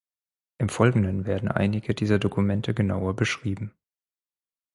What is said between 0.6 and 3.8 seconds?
Folgenden werden einige dieser Dokumente genauer beschrieben: